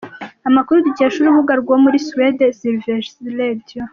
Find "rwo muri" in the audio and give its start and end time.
1.61-1.97